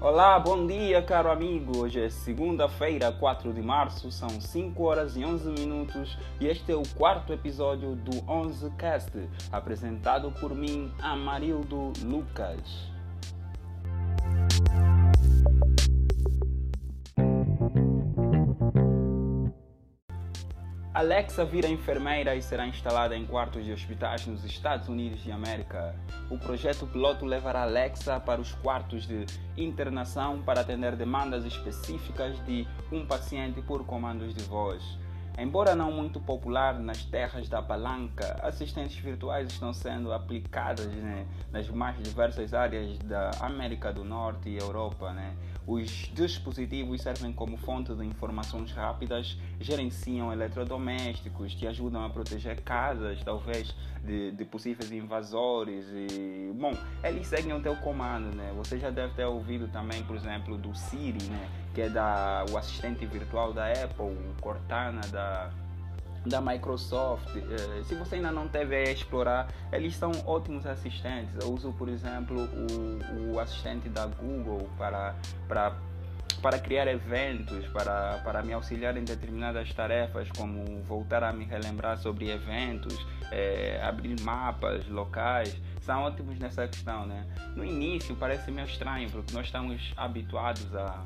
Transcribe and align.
Olá, 0.00 0.38
bom 0.38 0.64
dia, 0.64 1.02
caro 1.02 1.28
amigo. 1.28 1.78
Hoje 1.78 2.00
é 2.00 2.08
segunda-feira, 2.08 3.10
4 3.10 3.52
de 3.52 3.60
março, 3.60 4.12
são 4.12 4.28
5 4.28 4.80
horas 4.84 5.16
e 5.16 5.24
11 5.24 5.50
minutos 5.50 6.16
e 6.38 6.46
este 6.46 6.70
é 6.70 6.76
o 6.76 6.84
quarto 6.96 7.32
episódio 7.32 7.96
do 7.96 8.30
11 8.30 8.70
Cast, 8.78 9.10
apresentado 9.50 10.30
por 10.30 10.54
mim, 10.54 10.92
Amarildo 11.02 11.92
Lucas. 12.04 12.92
Alexa 20.98 21.44
vira 21.44 21.68
enfermeira 21.68 22.34
e 22.34 22.42
será 22.42 22.66
instalada 22.66 23.16
em 23.16 23.24
quartos 23.24 23.64
de 23.64 23.70
hospitais 23.70 24.26
nos 24.26 24.44
Estados 24.44 24.88
Unidos 24.88 25.22
de 25.22 25.30
América. 25.30 25.94
O 26.28 26.36
projeto 26.36 26.88
piloto 26.88 27.24
levará 27.24 27.62
Alexa 27.62 28.18
para 28.18 28.40
os 28.40 28.52
quartos 28.54 29.06
de 29.06 29.24
internação 29.56 30.42
para 30.42 30.60
atender 30.60 30.96
demandas 30.96 31.44
específicas 31.44 32.44
de 32.44 32.66
um 32.90 33.06
paciente 33.06 33.62
por 33.62 33.86
comandos 33.86 34.34
de 34.34 34.42
voz. 34.42 34.98
Embora 35.38 35.76
não 35.76 35.92
muito 35.92 36.18
popular 36.18 36.80
nas 36.80 37.04
terras 37.04 37.48
da 37.48 37.62
palanca, 37.62 38.36
assistentes 38.42 38.96
virtuais 38.96 39.52
estão 39.52 39.72
sendo 39.72 40.12
aplicadas 40.12 40.88
né, 40.88 41.28
nas 41.52 41.68
mais 41.68 41.96
diversas 42.02 42.52
áreas 42.52 42.98
da 42.98 43.30
América 43.40 43.92
do 43.92 44.02
Norte 44.02 44.48
e 44.48 44.58
Europa. 44.58 45.12
Né? 45.12 45.32
Os 45.68 46.10
dispositivos 46.14 47.02
servem 47.02 47.30
como 47.30 47.58
fonte 47.58 47.94
de 47.94 48.02
informações 48.02 48.72
rápidas, 48.72 49.36
gerenciam 49.60 50.32
eletrodomésticos, 50.32 51.54
te 51.54 51.66
ajudam 51.66 52.02
a 52.02 52.08
proteger 52.08 52.62
casas, 52.62 53.22
talvez, 53.22 53.76
de, 54.02 54.30
de 54.32 54.44
possíveis 54.46 54.90
invasores. 54.90 55.84
E, 55.92 56.50
bom, 56.54 56.72
eles 57.04 57.26
seguem 57.26 57.52
o 57.52 57.60
teu 57.60 57.76
comando. 57.76 58.34
Né? 58.34 58.50
Você 58.56 58.78
já 58.78 58.88
deve 58.88 59.12
ter 59.12 59.26
ouvido 59.26 59.68
também, 59.68 60.02
por 60.04 60.16
exemplo, 60.16 60.56
do 60.56 60.74
Siri, 60.74 61.22
né? 61.24 61.50
que 61.74 61.82
é 61.82 61.90
da, 61.90 62.46
o 62.50 62.56
assistente 62.56 63.04
virtual 63.04 63.52
da 63.52 63.70
Apple, 63.70 64.06
o 64.06 64.40
Cortana 64.40 65.02
da, 65.12 65.50
da 66.28 66.40
Microsoft. 66.40 67.34
Eh, 67.36 67.82
se 67.84 67.94
você 67.94 68.16
ainda 68.16 68.30
não 68.30 68.48
teve 68.48 68.76
a 68.76 68.90
explorar, 68.90 69.48
eles 69.72 69.96
são 69.96 70.12
ótimos 70.26 70.66
assistentes. 70.66 71.34
Eu 71.40 71.52
uso, 71.52 71.72
por 71.72 71.88
exemplo, 71.88 72.38
o, 72.38 73.34
o 73.34 73.40
assistente 73.40 73.88
da 73.88 74.06
Google 74.06 74.68
para, 74.76 75.14
para, 75.48 75.76
para 76.42 76.58
criar 76.58 76.86
eventos, 76.86 77.66
para, 77.68 78.18
para 78.24 78.42
me 78.42 78.52
auxiliar 78.52 78.96
em 78.96 79.04
determinadas 79.04 79.72
tarefas, 79.72 80.28
como 80.36 80.82
voltar 80.82 81.24
a 81.24 81.32
me 81.32 81.44
relembrar 81.44 81.98
sobre 81.98 82.30
eventos, 82.30 82.94
é, 83.30 83.80
abrir 83.82 84.20
mapas 84.20 84.86
locais. 84.88 85.56
São 85.80 86.02
ótimos 86.02 86.38
nessa 86.38 86.68
questão, 86.68 87.06
né? 87.06 87.26
No 87.56 87.64
início 87.64 88.14
parece 88.16 88.50
meio 88.50 88.66
estranho, 88.66 89.10
porque 89.10 89.32
nós 89.32 89.46
estamos 89.46 89.94
habituados 89.96 90.74
a 90.76 91.02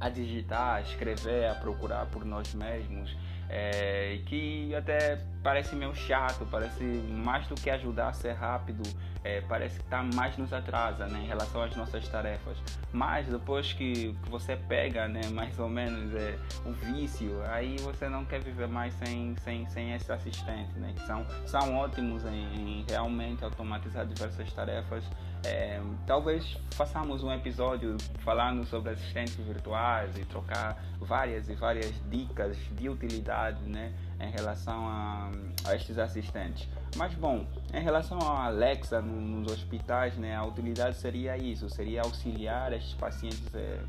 a 0.00 0.08
digitar, 0.08 0.76
a 0.76 0.80
escrever, 0.80 1.48
a 1.48 1.54
procurar 1.54 2.06
por 2.06 2.24
nós 2.24 2.52
mesmos, 2.54 3.16
é, 3.48 4.20
que 4.26 4.74
até 4.74 5.20
parece 5.42 5.76
meio 5.76 5.94
chato, 5.94 6.46
parece 6.50 6.82
mais 6.82 7.46
do 7.46 7.54
que 7.54 7.68
ajudar 7.70 8.08
a 8.08 8.12
ser 8.12 8.32
rápido, 8.32 8.82
é, 9.22 9.40
parece 9.42 9.78
que 9.78 9.84
está 9.84 10.02
mais 10.02 10.36
nos 10.36 10.52
atrasa 10.52 11.06
né, 11.06 11.20
em 11.22 11.26
relação 11.26 11.62
às 11.62 11.74
nossas 11.76 12.08
tarefas. 12.08 12.56
Mas 12.92 13.26
depois 13.26 13.72
que, 13.72 14.14
que 14.22 14.30
você 14.30 14.56
pega 14.56 15.06
né, 15.06 15.22
mais 15.32 15.58
ou 15.58 15.68
menos 15.68 16.14
é, 16.14 16.38
o 16.64 16.72
vício, 16.72 17.42
aí 17.46 17.76
você 17.80 18.08
não 18.08 18.24
quer 18.24 18.40
viver 18.40 18.68
mais 18.68 18.94
sem, 18.94 19.34
sem, 19.44 19.66
sem 19.68 19.94
esse 19.94 20.10
assistente, 20.10 20.78
né, 20.78 20.92
que 20.94 21.06
são, 21.06 21.26
são 21.46 21.76
ótimos 21.76 22.24
em, 22.24 22.80
em 22.80 22.86
realmente 22.88 23.44
automatizar 23.44 24.06
diversas 24.06 24.52
tarefas. 24.52 25.04
É, 25.44 25.78
talvez 26.06 26.56
façamos 26.70 27.22
um 27.22 27.30
episódio 27.30 27.96
falando 28.20 28.64
sobre 28.66 28.92
assistentes 28.92 29.36
virtuais 29.36 30.16
e 30.16 30.24
trocar 30.24 30.82
várias 30.98 31.50
e 31.50 31.54
várias 31.54 31.92
dicas 32.10 32.56
de 32.72 32.88
utilidade 32.88 33.62
né, 33.64 33.92
em 34.18 34.30
relação 34.30 34.88
a, 34.88 35.30
a 35.66 35.74
estes 35.74 35.98
assistentes. 35.98 36.66
Mas 36.96 37.12
bom, 37.14 37.46
em 37.74 37.82
relação 37.82 38.18
à 38.20 38.46
Alexa 38.46 39.02
no, 39.02 39.20
nos 39.20 39.52
hospitais, 39.52 40.16
né, 40.16 40.34
a 40.34 40.44
utilidade 40.44 40.96
seria 40.96 41.36
isso, 41.36 41.68
seria 41.68 42.02
auxiliar 42.02 42.72
estes 42.72 42.94
pacientes 42.94 43.54
é, 43.54 43.80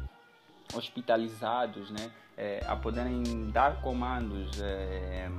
hospitalizados 0.74 1.90
né, 1.90 2.12
é, 2.38 2.60
a 2.68 2.76
poderem 2.76 3.50
dar 3.52 3.82
comandos. 3.82 4.62
É, 4.62 5.30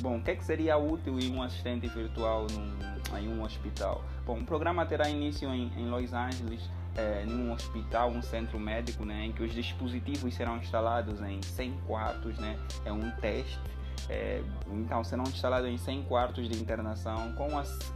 bom, 0.00 0.16
o 0.16 0.22
que, 0.22 0.30
é 0.30 0.36
que 0.36 0.44
seria 0.44 0.78
útil 0.78 1.18
em 1.18 1.34
um 1.34 1.42
assistente 1.42 1.88
virtual 1.88 2.46
num, 2.50 2.97
em 3.16 3.28
um 3.28 3.42
hospital? 3.42 4.04
Bom, 4.26 4.38
o 4.38 4.44
programa 4.44 4.84
terá 4.84 5.08
início 5.08 5.48
em, 5.48 5.72
em 5.76 5.88
Los 5.88 6.12
Angeles 6.12 6.68
é, 6.96 7.24
em 7.24 7.32
um 7.32 7.52
hospital, 7.52 8.10
um 8.10 8.22
centro 8.22 8.58
médico, 8.58 9.04
né, 9.04 9.26
em 9.26 9.32
que 9.32 9.42
os 9.42 9.52
dispositivos 9.52 10.34
serão 10.34 10.56
instalados 10.56 11.20
em 11.22 11.40
100 11.40 11.78
quartos, 11.86 12.38
né, 12.38 12.58
é 12.84 12.92
um 12.92 13.10
teste 13.12 13.58
é, 14.08 14.42
então, 14.68 15.04
serão 15.04 15.24
instalados 15.24 15.68
em 15.68 15.76
100 15.76 16.04
quartos 16.04 16.48
de 16.48 16.58
internação 16.58 17.32
com 17.34 17.48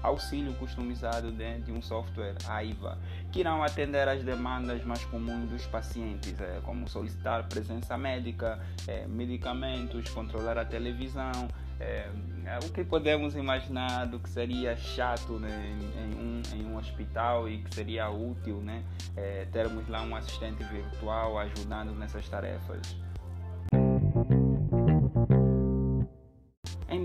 auxílio 0.03 0.53
customizado 0.55 1.33
de, 1.33 1.61
de 1.61 1.73
um 1.73 1.81
software 1.81 2.35
AIVA, 2.47 2.99
que 3.31 3.41
irão 3.41 3.63
atender 3.63 4.07
às 4.07 4.23
demandas 4.23 4.85
mais 4.85 5.05
comuns 5.07 5.49
dos 5.49 5.67
pacientes, 5.67 6.39
é, 6.39 6.61
como 6.65 6.89
solicitar 6.89 7.49
presença 7.49 7.97
médica, 7.97 8.61
medicamentos, 9.09 10.09
controlar 10.11 10.59
a 10.59 10.65
televisão, 10.65 11.49
é, 11.83 12.09
é, 12.47 12.59
o 12.59 12.73
que 12.73 12.85
podemos 12.85 13.35
imaginar 13.35 14.07
do 14.07 14.19
que 14.19 14.29
seria 14.29 14.77
chato 14.77 15.39
né, 15.39 15.51
em, 15.97 16.15
um, 16.15 16.43
em 16.55 16.67
um 16.67 16.77
hospital 16.77 17.49
e 17.49 17.59
que 17.59 17.75
seria 17.75 18.09
útil 18.09 18.61
né, 18.61 18.85
é, 19.17 19.47
termos 19.53 19.89
lá 19.89 20.03
um 20.03 20.15
assistente 20.15 20.63
virtual 20.65 21.39
ajudando 21.39 21.93
nessas 21.95 22.29
tarefas. 22.29 23.03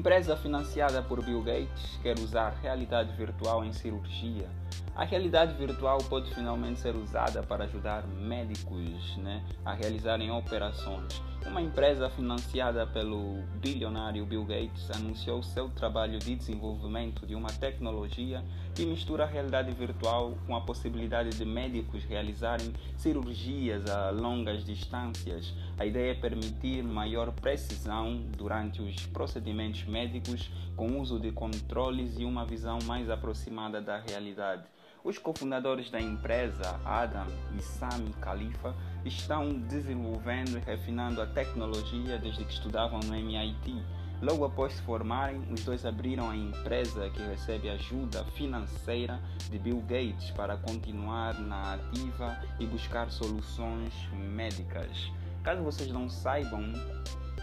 empresa 0.08 0.38
financiada 0.38 1.02
por 1.02 1.22
Bill 1.22 1.42
Gates 1.42 2.00
quer 2.02 2.18
usar 2.20 2.52
realidade 2.62 3.12
virtual 3.18 3.66
em 3.66 3.74
cirurgia. 3.74 4.48
A 4.96 5.04
realidade 5.04 5.54
virtual 5.56 5.98
pode 5.98 6.34
finalmente 6.34 6.80
ser 6.80 6.96
usada 6.96 7.44
para 7.44 7.66
ajudar 7.66 8.08
médicos 8.08 9.18
né, 9.18 9.44
a 9.66 9.74
realizarem 9.74 10.32
operações. 10.32 11.22
Uma 11.48 11.62
empresa 11.62 12.10
financiada 12.10 12.86
pelo 12.86 13.42
bilionário 13.62 14.26
Bill 14.26 14.44
Gates 14.44 14.92
anunciou 14.92 15.42
seu 15.42 15.70
trabalho 15.70 16.20
de 16.20 16.36
desenvolvimento 16.36 17.26
de 17.26 17.36
uma 17.36 17.48
tecnologia 17.48 18.44
que 18.76 18.86
mistura 18.86 19.24
a 19.24 19.28
realidade 19.28 19.72
virtual 19.72 20.38
com 20.46 20.56
a 20.56 20.62
possibilidade 20.62 21.30
de 21.30 21.46
médicos 21.46 22.04
realizarem 22.04 22.74
cirurgias 22.98 23.90
a 23.90 24.12
longas 24.12 24.66
distâncias. 24.66 25.54
A 25.80 25.86
ideia 25.86 26.12
é 26.12 26.16
permitir 26.16 26.84
maior 26.84 27.32
precisão 27.32 28.22
durante 28.38 28.82
os 28.82 29.08
procedimentos 29.08 29.86
médicos 29.86 30.52
com 30.76 31.00
uso 31.00 31.18
de 31.18 31.32
controles 31.32 32.20
e 32.20 32.26
uma 32.26 32.46
visão 32.46 32.78
mais 32.86 33.10
aproximada 33.10 33.82
da 33.82 33.98
realidade. 33.98 34.64
Os 35.04 35.18
cofundadores 35.18 35.90
da 35.90 36.02
empresa, 36.02 36.80
Adam 36.84 37.28
e 37.58 37.62
Sami 37.62 38.14
Khalifa, 38.22 38.76
estão 39.06 39.54
desenvolvendo 39.54 40.58
e 40.58 40.60
refinando 40.60 41.22
a 41.22 41.26
tecnologia 41.28 42.18
desde 42.18 42.44
que 42.44 42.52
estudavam 42.52 43.00
no 43.00 43.16
MIT. 43.16 43.82
Logo 44.22 44.44
após 44.44 44.74
se 44.74 44.82
formarem, 44.82 45.42
os 45.52 45.64
dois 45.64 45.86
abriram 45.86 46.30
a 46.30 46.36
empresa 46.36 47.10
que 47.12 47.22
recebe 47.22 47.70
ajuda 47.70 48.26
financeira 48.36 49.22
de 49.50 49.60
Bill 49.60 49.80
Gates 49.82 50.32
para 50.32 50.58
continuar 50.58 51.40
na 51.40 51.76
ativa 51.76 52.38
e 52.60 52.66
buscar 52.66 53.12
soluções 53.12 53.94
médicas. 54.14 55.12
Caso 55.44 55.62
vocês 55.62 55.92
não 55.92 56.10
saibam, 56.10 56.64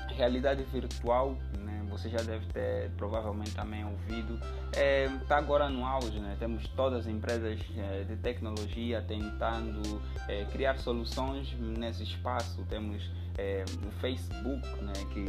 realidade 0.09 0.65
virtual, 0.65 1.37
né, 1.59 1.84
você 1.99 2.09
já 2.09 2.19
deve 2.19 2.45
ter 2.47 2.91
provavelmente 2.97 3.55
também 3.55 3.85
ouvido, 3.85 4.35
está 4.67 4.81
é, 4.81 5.09
tá 5.29 5.39
agora 5.39 5.69
no 5.69 5.85
auge. 5.85 6.19
Né? 6.19 6.37
Temos 6.39 6.67
todas 6.69 7.01
as 7.01 7.07
empresas 7.07 7.61
é, 7.77 8.05
de 8.05 8.17
tecnologia 8.17 9.03
tentando 9.07 10.03
é, 10.29 10.45
criar 10.47 10.79
soluções 10.79 11.55
nesse 11.59 12.03
espaço. 12.03 12.65
Temos 12.69 13.09
é, 13.39 13.65
o 13.87 13.91
Facebook, 14.01 14.67
né, 14.83 14.93
que 15.13 15.25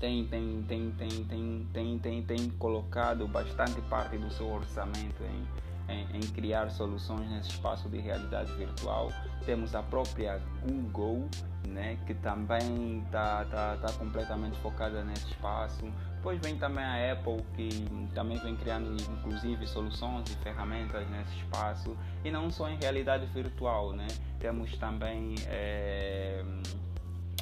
tem, 0.00 0.26
tem, 0.26 0.62
tem, 0.66 0.90
tem, 0.90 1.08
tem, 1.24 1.68
tem, 1.72 1.98
tem, 1.98 2.22
tem 2.22 2.50
colocado 2.58 3.26
bastante 3.28 3.80
parte 3.82 4.18
do 4.18 4.30
seu 4.32 4.52
orçamento 4.52 5.22
em, 5.22 5.92
em, 5.92 6.18
em 6.18 6.20
criar 6.32 6.70
soluções 6.70 7.30
nesse 7.30 7.50
espaço 7.50 7.88
de 7.88 7.98
realidade 7.98 8.52
virtual. 8.52 9.12
Temos 9.46 9.74
a 9.74 9.82
própria 9.82 10.40
Google, 10.62 11.28
né, 11.68 11.98
que 12.06 12.14
também 12.14 13.02
está 13.04 13.44
tá, 13.46 13.76
tá 13.76 13.92
completamente 13.94 14.58
focada 14.58 15.02
nesse 15.04 15.26
espaço. 15.26 15.84
Depois 16.16 16.40
vem 16.40 16.56
também 16.56 16.82
a 16.84 17.12
Apple, 17.12 17.42
que 17.54 17.68
também 18.14 18.38
vem 18.38 18.56
criando 18.56 18.96
inclusive 19.18 19.66
soluções 19.66 20.30
e 20.30 20.36
ferramentas 20.36 21.08
nesse 21.10 21.36
espaço. 21.36 21.96
E 22.24 22.30
não 22.30 22.50
só 22.50 22.68
em 22.68 22.76
realidade 22.76 23.26
virtual, 23.26 23.92
né? 23.92 24.06
temos 24.44 24.76
também. 24.76 25.34
É, 25.46 26.44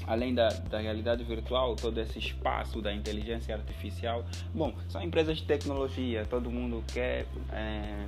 além 0.06 0.34
da, 0.34 0.48
da 0.48 0.78
realidade 0.78 1.24
virtual, 1.24 1.74
todo 1.74 1.98
esse 1.98 2.18
espaço 2.18 2.80
da 2.80 2.92
inteligência 2.92 3.54
artificial. 3.54 4.24
Bom, 4.54 4.74
são 4.88 5.02
empresas 5.02 5.38
de 5.38 5.44
tecnologia, 5.44 6.24
todo 6.28 6.50
mundo 6.50 6.82
quer 6.92 7.26
é, 7.52 8.06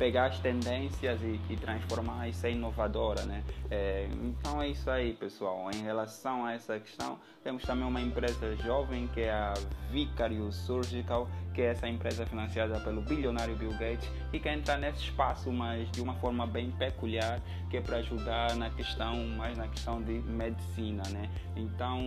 pegar 0.00 0.28
as 0.28 0.38
tendências 0.38 1.20
e, 1.20 1.38
e 1.50 1.56
transformar 1.58 2.26
e 2.26 2.32
ser 2.32 2.52
inovadora, 2.52 3.22
né? 3.26 3.44
É, 3.70 4.08
então 4.10 4.62
é 4.62 4.68
isso 4.68 4.90
aí, 4.90 5.12
pessoal. 5.12 5.70
Em 5.70 5.82
relação 5.82 6.46
a 6.46 6.54
essa 6.54 6.80
questão, 6.80 7.18
temos 7.44 7.62
também 7.64 7.86
uma 7.86 8.00
empresa 8.00 8.56
jovem 8.56 9.06
que 9.08 9.20
é 9.20 9.30
a 9.30 9.52
Vicarious 9.90 10.56
Surgical, 10.56 11.28
que 11.54 11.62
é 11.62 11.66
essa 11.66 11.88
empresa 11.88 12.24
financiada 12.26 12.78
pelo 12.80 13.02
bilionário 13.02 13.56
Bill 13.56 13.72
Gates 13.72 14.08
e 14.32 14.38
que 14.38 14.48
entra 14.48 14.76
nesse 14.76 15.04
espaço, 15.04 15.50
mas 15.50 15.90
de 15.90 16.00
uma 16.00 16.14
forma 16.14 16.46
bem 16.46 16.70
peculiar, 16.72 17.40
que 17.68 17.76
é 17.76 17.80
para 17.80 17.96
ajudar 17.98 18.56
na 18.56 18.70
questão, 18.70 19.16
mais 19.36 19.56
na 19.56 19.68
questão 19.68 20.02
de 20.02 20.12
medicina, 20.12 21.02
né? 21.10 21.28
Então, 21.56 22.00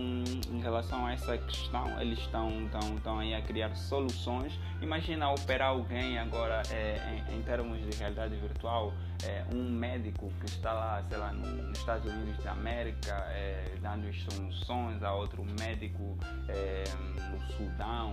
em 0.50 0.60
relação 0.60 1.06
a 1.06 1.12
essa 1.12 1.36
questão, 1.38 2.00
eles 2.00 2.18
estão, 2.18 2.64
estão, 2.64 2.96
estão 2.96 3.18
aí 3.18 3.34
a 3.34 3.42
criar 3.42 3.74
soluções. 3.74 4.58
Imagina 4.80 5.30
operar 5.30 5.68
alguém 5.68 6.18
agora 6.18 6.62
é, 6.70 7.22
em, 7.30 7.36
em, 7.36 7.42
termos 7.42 7.78
de 7.78 7.96
realidade 7.98 8.34
virtual, 8.36 8.92
é, 9.24 9.44
um 9.54 9.70
médico 9.70 10.30
que 10.40 10.46
está 10.46 10.72
lá, 10.72 11.04
sei 11.08 11.18
lá, 11.18 11.32
nos 11.32 11.78
Estados 11.78 12.10
Unidos 12.12 12.42
da 12.42 12.52
América, 12.52 13.14
é, 13.30 13.74
dando 13.80 14.08
instruções 14.08 15.02
a 15.02 15.14
outro 15.14 15.44
médico 15.58 16.18
é, 16.48 16.84
no 17.30 17.40
Sudão, 17.52 18.10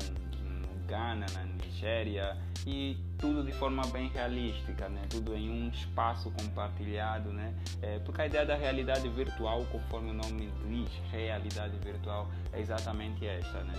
Ghana, 0.92 1.26
na 1.34 1.44
Nigéria 1.46 2.38
e 2.68 2.98
tudo 3.18 3.46
de 3.46 3.54
forma 3.54 3.82
bem 3.88 4.10
realística, 4.10 4.90
né? 4.90 5.08
tudo 5.10 5.34
em 5.34 5.50
um 5.50 5.70
espaço 5.70 6.30
compartilhado, 6.32 7.32
né? 7.32 7.56
É, 7.82 8.00
porque 8.00 8.22
a 8.22 8.26
ideia 8.26 8.46
da 8.46 8.56
realidade 8.56 9.08
virtual, 9.08 9.66
conforme 9.72 10.12
o 10.12 10.14
nome 10.14 10.52
diz, 10.68 10.92
realidade 11.10 11.78
virtual, 11.78 12.30
é 12.52 12.60
exatamente 12.60 13.26
esta, 13.26 13.64
né? 13.64 13.74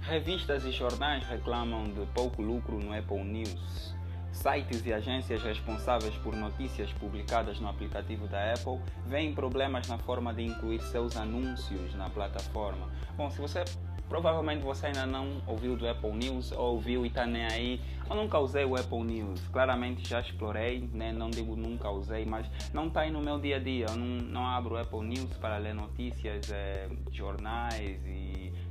Revistas 0.00 0.64
e 0.64 0.72
jornais 0.72 1.24
reclamam 1.28 1.84
de 1.84 2.04
pouco 2.12 2.42
lucro 2.42 2.78
no 2.78 2.92
Apple 2.92 3.22
News. 3.22 3.94
Sites 4.32 4.84
e 4.86 4.92
agências 4.92 5.42
responsáveis 5.42 6.14
por 6.16 6.34
notícias 6.34 6.92
publicadas 6.92 7.58
no 7.60 7.68
aplicativo 7.68 8.28
da 8.28 8.52
Apple 8.52 8.80
veem 9.06 9.34
problemas 9.34 9.88
na 9.88 9.98
forma 9.98 10.32
de 10.32 10.44
incluir 10.44 10.80
seus 10.82 11.16
anúncios 11.16 11.94
na 11.94 12.08
plataforma. 12.08 12.88
Bom, 13.16 13.30
se 13.30 13.40
você 13.40 13.64
provavelmente 14.08 14.62
você 14.62 14.86
ainda 14.86 15.06
não 15.06 15.42
ouviu 15.46 15.76
do 15.76 15.86
Apple 15.86 16.12
News 16.12 16.50
ou 16.52 16.74
ouviu 16.74 17.04
e 17.04 17.08
está 17.08 17.26
nem 17.26 17.44
aí. 17.44 17.80
Eu 18.08 18.16
nunca 18.16 18.38
usei 18.38 18.64
o 18.64 18.74
Apple 18.74 19.04
News, 19.04 19.40
claramente 19.48 20.08
já 20.08 20.20
explorei, 20.20 20.88
né? 20.92 21.12
não 21.12 21.28
digo 21.30 21.54
nunca 21.54 21.90
usei, 21.90 22.24
mas 22.24 22.46
não 22.72 22.88
está 22.88 23.02
aí 23.02 23.10
no 23.10 23.20
meu 23.20 23.38
dia 23.38 23.56
a 23.56 23.58
dia. 23.58 23.86
Eu 23.88 23.96
não, 23.96 24.06
não 24.06 24.46
abro 24.46 24.74
o 24.74 24.78
Apple 24.78 25.02
News 25.02 25.36
para 25.36 25.58
ler 25.58 25.74
notícias, 25.74 26.50
é, 26.50 26.88
jornais 27.12 28.00
e 28.06 28.27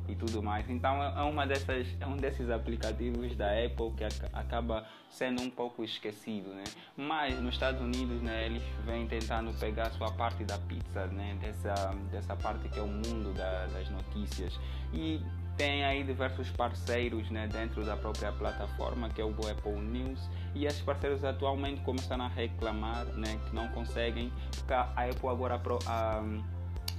e 0.08 0.16
tudo 0.16 0.42
mais. 0.42 0.70
Então 0.70 1.04
é 1.04 1.24
uma 1.24 1.46
dessas, 1.46 1.88
é 2.00 2.06
um 2.06 2.18
desses 2.18 2.50
aplicativos 2.50 3.36
da 3.36 3.52
Apple 3.52 3.92
que 3.96 4.04
acaba 4.34 4.86
sendo 5.10 5.42
um 5.42 5.50
pouco 5.50 5.84
esquecido, 5.84 6.50
né? 6.50 6.64
Mas 6.96 7.40
nos 7.42 7.54
Estados 7.54 7.82
Unidos, 7.82 8.22
né, 8.22 8.46
eles 8.46 8.64
vêm 8.86 9.08
tentando 9.08 9.54
pegar 9.60 9.90
sua 9.92 10.12
parte 10.12 10.44
da 10.44 10.58
pizza, 10.58 11.06
né, 11.08 11.38
dessa 11.42 11.96
dessa 12.12 12.36
parte 12.36 12.68
que 12.70 12.80
é 12.80 12.82
o 12.82 12.88
mundo 12.88 13.34
da, 13.34 13.68
das 13.68 13.90
notícias 13.90 14.60
e 14.94 15.22
tem 15.58 15.84
aí 15.84 16.04
diversos 16.04 16.50
parceiros 16.52 17.32
né, 17.32 17.48
dentro 17.48 17.84
da 17.84 17.98
própria 17.98 18.32
plataforma 18.32 19.10
que 19.10 19.20
é 19.20 19.26
o 19.26 19.30
Apple 19.30 19.80
News 19.82 20.30
e 20.54 20.66
esses 20.66 20.82
parceiros 20.82 21.24
atualmente 21.24 21.82
começaram 21.82 22.26
a 22.26 22.28
reclamar 22.28 23.06
né, 23.08 23.40
que 23.48 23.56
não 23.56 23.68
conseguem 23.70 24.32
porque 24.56 24.74
a 24.74 24.84
Apple 24.84 25.30
agora 25.30 25.60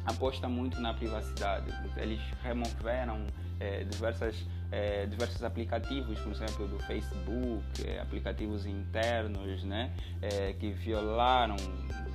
aposta 0.08 0.48
muito 0.48 0.80
na 0.80 0.94
privacidade. 0.94 1.72
Eles 1.96 2.20
removeram 2.42 3.26
é, 3.60 3.84
diversas, 3.84 4.46
é, 4.70 5.06
diversos 5.06 5.42
aplicativos, 5.42 6.18
por 6.20 6.32
exemplo, 6.32 6.68
do 6.68 6.78
Facebook, 6.80 7.86
é, 7.86 8.00
aplicativos 8.00 8.66
internos, 8.66 9.64
né, 9.64 9.92
que 10.58 10.70
violaram 10.70 11.56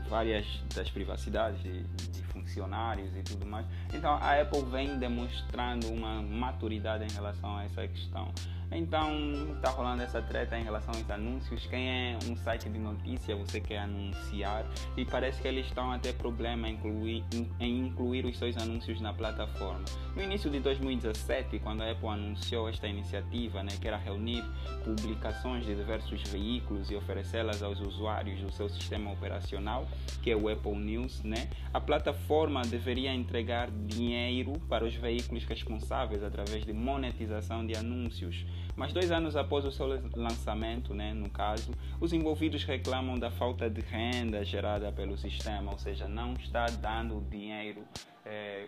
várias 0.10 0.46
das 0.76 0.90
privacidades 0.90 1.62
de, 1.62 1.84
de, 1.84 2.24
funcionários 2.34 3.16
e 3.16 3.22
tudo 3.24 3.46
mais. 3.46 3.66
Então 3.94 4.14
a 4.14 4.42
Apple 4.42 4.64
vem 4.72 4.98
demonstrando 4.98 5.88
uma 5.92 6.22
maturidade 6.22 7.04
em 7.04 7.12
relação 7.14 7.58
a 7.58 7.64
essa 7.64 7.88
questão. 7.88 8.32
Então 8.76 9.54
está 9.56 9.70
rolando 9.70 10.02
essa 10.02 10.22
treta 10.22 10.58
em 10.58 10.64
relação 10.64 10.94
aos 10.96 11.10
anúncios. 11.10 11.66
Quem 11.68 11.90
é 11.90 12.20
um 12.28 12.36
site 12.36 12.70
de 12.70 12.80
notícia, 12.80 13.36
você 13.36 13.60
quer 13.60 13.80
anunciar 13.80 14.66
e 14.98 15.06
parece 15.06 15.42
que 15.42 15.48
eles 15.48 15.68
estão 15.68 15.92
a 15.92 16.00
ter 16.00 16.14
problema 16.14 16.68
em 16.68 16.74
incluir, 16.74 17.24
em 17.60 17.86
incluir 17.88 18.26
os 18.26 18.38
seus 18.38 18.58
anúncios 18.58 19.00
na 19.00 19.14
plataforma. 19.14 19.86
No 20.16 20.24
início 20.24 20.50
de 20.50 20.60
2017, 20.60 21.60
quando 21.60 21.82
a 21.82 21.92
Apple 21.92 22.08
anunciou 22.08 22.68
esta 22.68 22.88
iniciativa, 22.88 23.62
né, 23.64 23.72
que 23.80 23.88
era 23.88 23.98
reunir 23.98 24.44
publicações 24.84 25.66
de 25.66 25.76
diversos 25.76 26.22
veículos 26.30 26.90
e 26.90 26.96
oferecê-las 26.96 27.62
aos 27.62 27.80
usuários 27.80 28.42
do 28.42 28.52
seu 28.52 28.68
sistema 28.70 29.12
operacional, 29.12 29.88
que 30.22 30.32
é 30.32 30.36
o 30.36 30.50
Apple 30.50 30.76
News, 30.76 31.24
né, 31.24 31.48
a 31.74 31.80
plataforma 31.80 32.62
deveria 32.64 33.14
entregar 33.14 33.70
dinheiro 33.72 34.54
para 34.68 34.84
os 34.84 34.96
veículos 34.96 35.44
responsáveis 35.46 36.24
através 36.24 36.66
de 36.66 36.74
monetização 36.74 37.66
de 37.66 37.76
anúncios. 37.76 38.46
Mas 38.76 38.92
dois 38.92 39.12
anos 39.12 39.36
após 39.36 39.66
o 39.66 39.72
seu 39.72 39.88
lançamento, 40.16 40.94
né, 40.94 41.14
no 41.14 41.30
caso, 41.30 41.72
os 42.00 42.12
envolvidos 42.14 42.64
reclamam 42.64 43.18
da 43.18 43.30
falta 43.30 43.70
de 43.70 43.82
renda 43.82 44.44
gerada 44.44 44.92
pelo 44.92 45.18
sistema, 45.18 45.72
ou 45.72 45.78
seja, 45.78 46.08
não 46.08 46.34
está 46.34 46.66
dando 46.66 47.22
dinheiro. 47.30 47.84
É, 48.26 48.68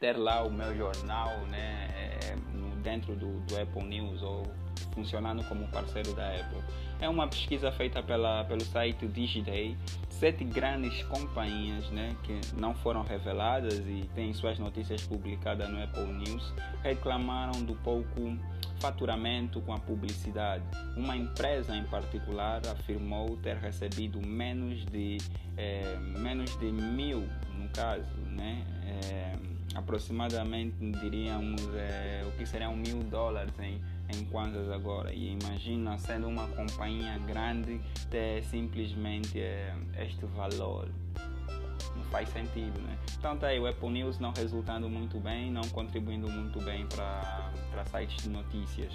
ter 0.00 0.16
lá 0.16 0.42
o 0.42 0.50
meu 0.50 0.76
jornal 0.76 1.38
né, 1.46 1.88
é, 1.94 2.36
dentro 2.82 3.14
do, 3.16 3.40
do 3.40 3.60
Apple 3.60 3.84
News 3.84 4.22
ou 4.22 4.42
funcionando 4.92 5.42
como 5.48 5.66
parceiro 5.68 6.14
da 6.14 6.28
Apple. 6.28 6.62
É 7.00 7.08
uma 7.08 7.28
pesquisa 7.28 7.70
feita 7.72 8.02
pela, 8.02 8.44
pelo 8.44 8.62
site 8.62 9.06
Digiday. 9.06 9.76
Sete 10.08 10.44
grandes 10.44 11.02
companhias 11.04 11.90
né, 11.90 12.16
que 12.22 12.40
não 12.58 12.74
foram 12.74 13.02
reveladas 13.02 13.78
e 13.80 14.08
têm 14.14 14.32
suas 14.32 14.58
notícias 14.58 15.02
publicadas 15.02 15.68
no 15.68 15.82
Apple 15.82 16.06
News 16.06 16.54
reclamaram 16.82 17.62
do 17.62 17.74
pouco 17.74 18.34
faturamento 18.78 19.60
com 19.60 19.72
a 19.72 19.78
publicidade. 19.78 20.64
Uma 20.96 21.16
empresa 21.16 21.76
em 21.76 21.84
particular 21.84 22.60
afirmou 22.66 23.36
ter 23.38 23.56
recebido 23.56 24.20
menos 24.26 24.84
de, 24.86 25.18
é, 25.56 25.96
menos 26.18 26.58
de 26.58 26.70
mil, 26.70 27.28
no 27.58 27.68
caso, 27.70 28.04
né? 28.30 28.64
É, 28.84 29.36
aproximadamente 29.74 30.76
diríamos 31.00 31.62
é, 31.74 32.22
o 32.26 32.32
que 32.32 32.46
seriam 32.46 32.74
mil 32.76 33.02
dólares 33.04 33.52
em 33.58 33.80
em 34.08 34.24
Kwanzas 34.26 34.70
agora. 34.70 35.12
E 35.12 35.32
imagina 35.32 35.98
sendo 35.98 36.28
uma 36.28 36.46
companhia 36.48 37.18
grande 37.18 37.80
ter 38.10 38.42
simplesmente 38.44 39.38
este 39.98 40.26
valor. 40.26 40.88
Não 41.96 42.04
faz 42.04 42.28
sentido, 42.28 42.80
né? 42.82 42.98
Então 43.18 43.36
tá 43.36 43.48
aí, 43.48 43.58
o 43.58 43.66
Apple 43.66 43.90
News 43.90 44.18
não 44.18 44.32
resultando 44.32 44.88
muito 44.88 45.18
bem, 45.18 45.50
não 45.50 45.62
contribuindo 45.68 46.28
muito 46.28 46.60
bem 46.60 46.86
para 47.76 47.84
sites 47.84 48.24
de 48.24 48.30
notícias. 48.30 48.92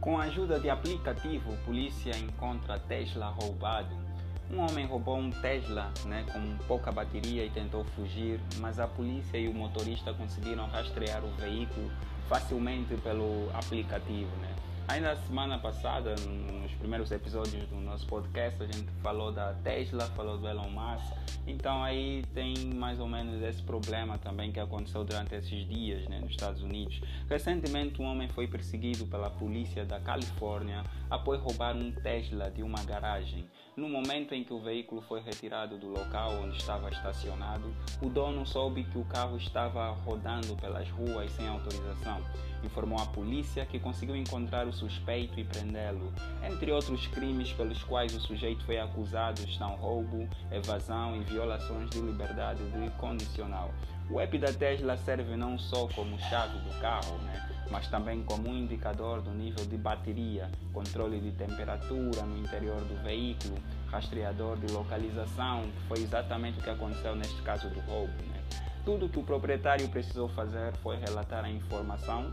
Com 0.00 0.18
a 0.18 0.24
ajuda 0.24 0.60
de 0.60 0.70
aplicativo, 0.70 1.56
polícia 1.64 2.16
encontra 2.16 2.78
Tesla 2.78 3.26
roubado 3.26 4.12
um 4.52 4.60
homem 4.60 4.84
roubou 4.84 5.16
um 5.16 5.30
Tesla 5.30 5.90
né, 6.04 6.26
com 6.30 6.56
pouca 6.66 6.92
bateria 6.92 7.42
e 7.42 7.48
tentou 7.48 7.84
fugir, 7.84 8.38
mas 8.58 8.78
a 8.78 8.86
polícia 8.86 9.38
e 9.38 9.48
o 9.48 9.54
motorista 9.54 10.12
conseguiram 10.12 10.66
rastrear 10.66 11.24
o 11.24 11.30
veículo 11.36 11.90
facilmente 12.28 12.94
pelo 12.96 13.48
aplicativo. 13.54 14.30
Né? 14.42 14.54
Ainda 14.88 15.16
semana 15.16 15.58
passada, 15.58 16.14
nos 16.16 16.72
primeiros 16.72 17.10
episódios 17.12 17.66
do 17.68 17.76
nosso 17.76 18.06
podcast, 18.06 18.62
a 18.62 18.66
gente 18.66 18.88
falou 19.02 19.32
da 19.32 19.54
Tesla, 19.54 20.04
falou 20.08 20.36
do 20.36 20.46
Elon 20.46 20.68
Musk. 20.68 21.22
Então 21.46 21.82
aí 21.82 22.24
tem 22.34 22.54
mais 22.74 23.00
ou 23.00 23.08
menos 23.08 23.42
esse 23.42 23.62
problema 23.62 24.18
também 24.18 24.52
que 24.52 24.60
aconteceu 24.60 25.02
durante 25.02 25.34
esses 25.34 25.66
dias 25.68 26.06
né, 26.08 26.20
nos 26.20 26.32
Estados 26.32 26.62
Unidos. 26.62 27.00
Recentemente 27.28 28.02
um 28.02 28.04
homem 28.04 28.28
foi 28.28 28.46
perseguido 28.46 29.06
pela 29.06 29.30
polícia 29.30 29.84
da 29.84 29.98
Califórnia 29.98 30.84
após 31.10 31.40
roubar 31.40 31.76
um 31.76 31.90
Tesla 31.90 32.50
de 32.50 32.62
uma 32.62 32.82
garagem. 32.84 33.48
No 33.76 33.88
momento 33.88 34.34
em 34.34 34.44
que 34.44 34.52
o 34.52 34.60
veículo 34.60 35.00
foi 35.02 35.20
retirado 35.20 35.78
do 35.78 35.88
local 35.88 36.32
onde 36.42 36.58
estava 36.58 36.90
estacionado, 36.90 37.74
o 38.02 38.08
dono 38.08 38.46
soube 38.46 38.84
que 38.84 38.98
o 38.98 39.04
carro 39.04 39.36
estava 39.36 39.88
rodando 39.90 40.54
pelas 40.56 40.88
ruas 40.90 41.30
sem 41.32 41.48
autorização. 41.48 42.20
Informou 42.64 42.98
à 43.00 43.06
polícia 43.06 43.66
que 43.66 43.78
conseguiu 43.78 44.16
encontrar 44.16 44.66
o 44.66 44.72
suspeito 44.72 45.38
e 45.38 45.44
prendê-lo. 45.44 46.12
Entre 46.42 46.70
outros 46.70 47.06
crimes 47.08 47.52
pelos 47.52 47.82
quais 47.82 48.14
o 48.14 48.20
sujeito 48.20 48.64
foi 48.64 48.78
acusado 48.78 49.40
estão 49.42 49.74
roubo, 49.76 50.28
evasão 50.50 51.16
e 51.16 51.24
violações 51.24 51.90
de 51.90 52.00
liberdade 52.00 52.62
condicional. 52.98 53.70
O 54.10 54.20
app 54.20 54.36
da 54.38 54.52
Tesla 54.52 54.96
serve 54.96 55.36
não 55.36 55.58
só 55.58 55.88
como 55.88 56.18
chave 56.18 56.58
do 56.58 56.80
carro, 56.80 57.16
né? 57.18 57.48
mas 57.70 57.88
também 57.88 58.22
como 58.22 58.50
um 58.50 58.54
indicador 58.54 59.22
do 59.22 59.30
nível 59.30 59.64
de 59.64 59.76
bateria, 59.78 60.50
controle 60.72 61.18
de 61.18 61.32
temperatura 61.32 62.22
no 62.22 62.36
interior 62.38 62.80
do 62.82 63.02
veículo, 63.02 63.54
rastreador 63.86 64.58
de 64.58 64.70
localização, 64.72 65.62
que 65.62 65.88
foi 65.88 66.02
exatamente 66.02 66.58
o 66.58 66.62
que 66.62 66.68
aconteceu 66.68 67.16
neste 67.16 67.40
caso 67.42 67.70
do 67.70 67.80
roubo. 67.80 68.12
Né? 68.12 68.42
Tudo 68.84 69.08
que 69.08 69.18
o 69.18 69.22
proprietário 69.22 69.88
precisou 69.88 70.28
fazer 70.28 70.74
foi 70.82 70.96
relatar 70.96 71.44
a 71.44 71.50
informação 71.50 72.30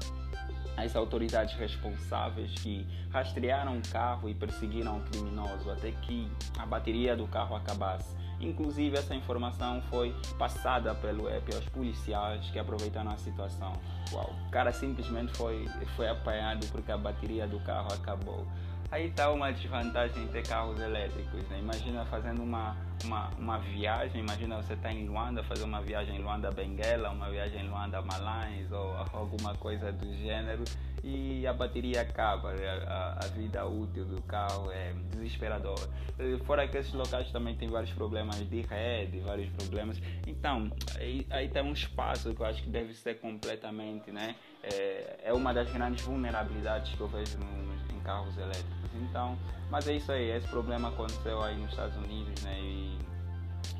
às 0.83 0.95
autoridades 0.95 1.55
responsáveis 1.55 2.51
que 2.53 2.86
rastrearam 3.12 3.77
o 3.77 3.81
carro 3.91 4.29
e 4.29 4.33
perseguiram 4.33 4.98
o 4.98 5.01
criminoso 5.01 5.69
até 5.71 5.91
que 5.91 6.31
a 6.57 6.65
bateria 6.65 7.15
do 7.15 7.27
carro 7.27 7.55
acabasse. 7.55 8.17
Inclusive, 8.39 8.98
essa 8.98 9.13
informação 9.13 9.81
foi 9.89 10.15
passada 10.38 10.95
pelo 10.95 11.27
app 11.27 11.53
aos 11.53 11.65
policiais 11.65 12.50
que 12.51 12.57
aproveitaram 12.57 13.12
a 13.12 13.17
situação. 13.17 13.74
Uau, 14.13 14.33
o 14.48 14.50
cara 14.50 14.71
simplesmente 14.71 15.33
foi, 15.36 15.67
foi 15.95 16.07
apanhado 16.07 16.65
porque 16.67 16.91
a 16.91 16.98
bateria 16.98 17.45
do 17.45 17.59
carro 17.59 17.93
acabou. 17.93 18.48
Aí 18.91 19.07
está 19.07 19.29
uma 19.31 19.51
desvantagem 19.51 20.24
em 20.24 20.27
ter 20.27 20.48
carros 20.48 20.79
elétricos. 20.79 21.43
Né? 21.50 21.59
Imagina 21.59 22.05
fazendo 22.05 22.41
uma, 22.41 22.75
uma, 23.06 23.29
uma 23.38 23.60
viagem, 23.60 24.22
imagina 24.22 24.58
você 24.58 24.74
estar 24.74 24.89
tá 24.89 24.94
em 24.94 25.08
Luanda, 25.08 25.44
fazer 25.44 25.63
uma 25.63 25.82
viagem 25.82 26.18
em 26.18 26.22
Luanda 26.22 26.51
Benguela, 26.51 27.10
uma 27.10 27.29
viagem 27.29 27.65
em 27.65 27.70
Luanda 27.70 28.01
Malães 28.01 28.72
ou 28.72 28.96
alguma 29.13 29.56
coisa 29.56 29.91
do 29.91 30.13
gênero 30.15 30.63
e 31.03 31.48
a 31.48 31.53
bateria 31.53 32.01
acaba, 32.01 32.53
né? 32.53 32.68
a, 32.88 33.20
a, 33.24 33.27
vida 33.27 33.65
útil 33.65 34.06
do 34.06 34.22
carro 34.24 34.72
é 34.72 34.94
desesperador. 35.12 35.77
Fora 36.46 36.68
que 36.68 36.77
esses 36.77 36.94
locais 36.94 37.32
também 37.32 37.56
tem 37.56 37.70
vários 37.70 37.91
problemas 37.94 38.38
de 38.38 38.62
rede, 38.62 39.20
vários 39.20 39.50
problemas. 39.51 39.98
Então, 40.27 40.70
aí, 40.98 41.25
aí 41.29 41.48
tem 41.48 41.63
um 41.63 41.72
espaço 41.72 42.34
que 42.34 42.41
eu 42.41 42.46
acho 42.46 42.62
que 42.63 42.70
deve 42.70 42.94
ser 42.94 43.20
completamente, 43.20 44.12
né? 44.12 44.36
É, 44.62 45.20
é 45.25 45.34
uma 45.34 45.53
das 45.53 45.72
grandes 45.72 46.03
vulnerabilidades 46.03 46.94
que 46.94 47.00
eu 47.00 47.08
vejo 47.08 47.38
no, 47.38 47.96
em 47.96 48.00
carros 48.01 48.38
elétricos. 48.38 48.89
Então, 49.01 49.38
mas 49.70 49.88
é 49.88 49.94
isso 49.94 50.12
aí, 50.12 50.32
esse 50.32 50.48
problema 50.48 50.89
aconteceu 50.89 51.41
aí 51.41 51.56
nos 51.56 51.70
Estados 51.70 51.96
Unidos, 51.98 52.44
né? 52.44 52.60
E, 52.60 52.88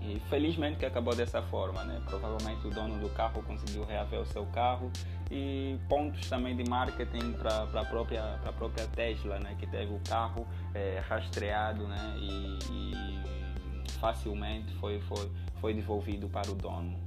e 0.01 0.19
felizmente 0.29 0.77
que 0.77 0.85
acabou 0.85 1.15
dessa 1.15 1.41
forma, 1.41 1.83
né? 1.83 2.01
Provavelmente 2.05 2.65
o 2.67 2.69
dono 2.69 2.99
do 2.99 3.09
carro 3.09 3.43
conseguiu 3.43 3.83
reaver 3.85 4.19
o 4.19 4.25
seu 4.25 4.45
carro 4.47 4.91
e 5.29 5.77
pontos 5.87 6.29
também 6.29 6.55
de 6.55 6.67
marketing 6.69 7.33
para 7.33 7.63
a 7.63 7.85
própria, 7.85 8.39
própria 8.57 8.87
Tesla, 8.87 9.39
né? 9.39 9.55
Que 9.59 9.67
teve 9.67 9.93
o 9.93 9.99
carro 10.07 10.47
é, 10.73 11.01
rastreado, 11.07 11.87
né? 11.87 12.15
E, 12.17 12.59
e 12.71 13.89
facilmente 13.99 14.73
foi, 14.75 14.99
foi, 15.01 15.31
foi 15.59 15.73
devolvido 15.73 16.29
para 16.29 16.49
o 16.49 16.55
dono. 16.55 16.97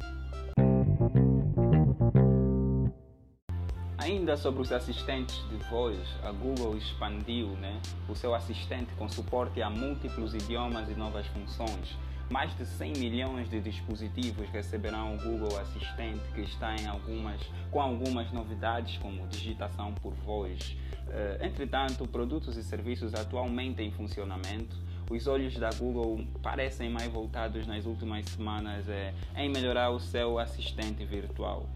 Ainda 4.03 4.37
sobre 4.37 4.63
os 4.63 4.73
assistentes 4.73 5.37
de 5.49 5.57
voz, 5.71 5.97
a 6.25 6.33
Google 6.33 6.77
expandiu 6.77 7.51
né, 7.51 7.81
o 8.09 8.17
seu 8.17 8.35
assistente 8.35 8.93
com 8.99 9.09
suporte 9.09 9.63
a 9.63 9.71
múltiplos 9.71 10.35
idiomas 10.35 10.89
e 10.91 10.95
novas 10.95 11.25
funções. 11.29 11.97
Mais 12.33 12.57
de 12.57 12.65
100 12.65 12.95
milhões 12.95 13.51
de 13.51 13.61
dispositivos 13.61 14.49
receberão 14.49 15.17
o 15.17 15.19
Google 15.19 15.61
Assistente, 15.61 16.23
que 16.35 16.41
está 16.41 16.75
em 16.75 16.87
algumas, 16.87 17.39
com 17.71 17.79
algumas 17.79 18.33
novidades, 18.33 18.97
como 18.97 19.27
digitação 19.29 19.93
por 19.93 20.15
voz. 20.15 20.75
Uh, 21.09 21.45
entretanto, 21.45 22.09
produtos 22.09 22.57
e 22.57 22.65
serviços 22.65 23.13
atualmente 23.15 23.83
em 23.83 23.91
funcionamento 23.91 24.75
os 25.11 25.27
olhos 25.27 25.59
da 25.59 25.69
Google 25.75 26.25
parecem 26.41 26.89
mais 26.89 27.13
voltados 27.13 27.67
nas 27.67 27.85
últimas 27.85 28.25
semanas 28.25 28.89
é, 28.89 29.13
em 29.37 29.51
melhorar 29.51 29.91
o 29.91 30.01
seu 30.01 30.39
assistente 30.39 31.05
virtual. 31.05 31.69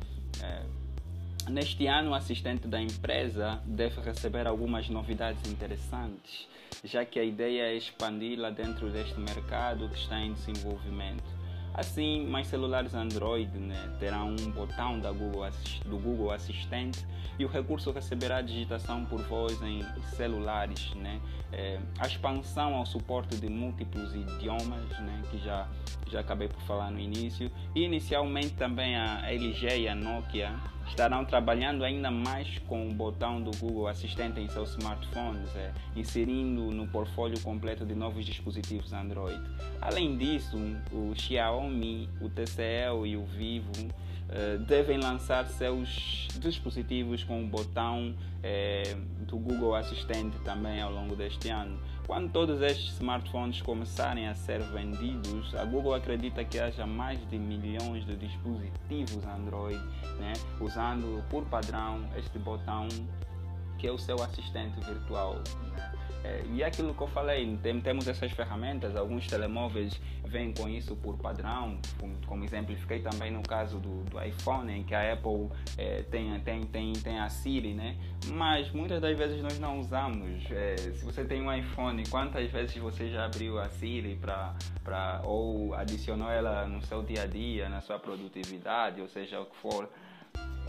É, 0.43 0.63
Neste 1.49 1.87
ano, 1.87 2.11
o 2.11 2.15
assistente 2.15 2.67
da 2.67 2.83
empresa 2.83 3.63
deve 3.65 4.01
receber 4.01 4.49
algumas 4.49 4.89
novidades 4.89 5.49
interessantes, 5.49 6.49
já 6.83 7.05
que 7.05 7.21
a 7.21 7.25
ideia 7.25 7.63
é 7.63 7.77
expandi-la 7.77 8.51
dentro 8.51 8.91
deste 8.91 9.19
mercado 9.21 9.89
que 9.89 9.97
está 9.97 10.19
em 10.19 10.33
desenvolvimento. 10.33 11.37
Assim, 11.73 12.27
mais 12.27 12.49
celulares 12.49 12.95
Android 12.95 13.57
né, 13.59 13.97
terão 14.01 14.31
um 14.31 14.51
botão 14.51 14.99
Google 15.13 15.49
do 15.85 15.99
Google 15.99 16.33
Assistente 16.33 17.07
e 17.39 17.45
o 17.45 17.49
recurso 17.49 17.93
receberá 17.93 18.43
digitação 18.43 19.05
por 19.05 19.23
voz 19.23 19.61
em 19.63 19.85
celulares. 20.17 20.95
Né? 20.95 21.21
É, 21.53 21.79
a 22.01 22.09
expansão 22.09 22.75
ao 22.75 22.85
suporte 22.85 23.37
de 23.37 23.49
múltiplos 23.49 24.13
idiomas, 24.17 24.89
né, 24.99 25.23
que 25.31 25.39
já, 25.39 25.69
já 26.11 26.21
acabei 26.21 26.49
por 26.49 26.61
falar 26.63 26.91
no 26.91 26.99
início, 26.99 27.53
e 27.73 27.85
inicialmente 27.85 28.55
também 28.55 28.97
a 28.97 29.31
LG 29.31 29.83
e 29.83 29.89
a 29.89 29.95
Nokia 29.95 30.76
estarão 30.89 31.25
trabalhando 31.25 31.85
ainda 31.85 32.11
mais 32.11 32.59
com 32.67 32.89
o 32.89 32.93
botão 32.93 33.43
do 33.43 33.51
Google 33.59 33.89
Assistente 33.89 34.41
em 34.41 34.49
seus 34.49 34.71
smartphones, 34.71 35.55
é, 35.57 35.73
inserindo 35.95 36.71
no 36.71 36.87
portfólio 36.87 37.39
completo 37.41 37.85
de 37.85 37.95
novos 37.95 38.25
dispositivos 38.25 38.93
Android. 38.93 39.41
Além 39.81 40.17
disso, 40.17 40.57
o 40.93 41.15
Xiaomi, 41.15 42.09
o 42.21 42.29
TCL 42.29 43.07
e 43.07 43.17
o 43.17 43.25
Vivo 43.25 43.73
uh, 44.27 44.59
devem 44.65 44.99
lançar 44.99 45.47
seus 45.47 46.29
dispositivos 46.39 47.25
com 47.25 47.43
o 47.43 47.47
botão 47.47 48.15
uh, 48.15 49.25
do 49.25 49.37
Google 49.39 49.75
Assistente 49.75 50.39
também 50.45 50.81
ao 50.81 50.93
longo 50.93 51.17
deste 51.17 51.49
ano. 51.49 51.79
Quando 52.07 52.31
todos 52.31 52.63
estes 52.63 52.95
smartphones 52.95 53.61
começarem 53.63 54.29
a 54.29 54.35
ser 54.35 54.63
vendidos, 54.63 55.53
a 55.57 55.65
Google 55.65 55.93
acredita 55.93 56.45
que 56.45 56.57
haja 56.57 56.87
mais 56.87 57.19
de 57.29 57.37
milhões 57.37 58.07
de 58.07 58.15
dispositivos 58.15 59.27
Android 59.27 59.81
né, 60.21 60.33
usando 60.61 61.25
por 61.29 61.45
padrão 61.47 62.09
este 62.17 62.39
botão 62.39 62.87
que 63.77 63.89
é 63.89 63.93
o 63.93 63.99
seu 63.99 64.23
assistente 64.23 64.79
virtual. 64.87 65.35
Né? 65.35 65.86
É, 66.27 66.43
e 66.53 66.63
é 66.63 66.67
aquilo 66.67 66.93
que 66.93 67.01
eu 67.01 67.07
falei, 67.07 67.57
tem, 67.63 67.81
temos 67.81 68.09
essas 68.09 68.33
ferramentas, 68.33 68.97
alguns 68.97 69.27
telemóveis 69.29 70.01
vêm 70.25 70.53
com 70.53 70.69
isso 70.69 70.97
por 70.97 71.17
padrão, 71.17 71.79
como, 72.01 72.15
como 72.27 72.45
exemplifiquei 72.45 73.01
também 73.01 73.31
no 73.31 73.43
caso 73.43 73.79
do, 73.79 74.03
do 74.05 74.21
iPhone, 74.21 74.73
em 74.73 74.83
que 74.83 74.95
a 74.95 75.13
Apple 75.13 75.49
é, 75.79 76.03
tem, 76.11 76.39
tem, 76.41 76.65
tem, 76.65 76.93
tem 76.95 77.19
a 77.21 77.29
Siri, 77.29 77.75
né? 77.75 77.97
mas 78.33 78.71
muitas 78.73 79.01
das 79.01 79.17
vezes 79.17 79.41
nós 79.41 79.59
não 79.59 79.79
usamos. 79.79 80.51
É, 80.51 80.77
se 80.77 81.05
você 81.05 81.25
tem 81.25 81.43
um 81.43 81.53
iPhone, 81.53 82.03
quantas 82.09 82.51
vezes 82.51 82.77
você 82.77 83.09
já 83.09 83.25
abriu 83.25 83.59
a 83.59 83.69
Siri 83.69 84.17
pra, 84.17 84.55
pra, 84.83 85.21
ou 85.25 85.75
adicionou 85.75 86.31
ela 86.31 86.67
no 86.67 86.83
seu 86.83 87.03
dia 87.03 87.23
a 87.23 87.27
dia, 87.27 87.69
na 87.69 87.81
sua 87.81 87.99
produtividade, 87.99 89.01
ou 89.01 89.09
seja 89.09 89.41
o 89.41 89.47
que 89.47 89.57
for? 89.57 89.89